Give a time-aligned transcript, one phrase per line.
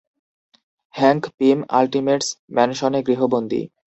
[0.93, 3.61] Hank Pym Ultimates ম্যানসনে গৃহবন্দী।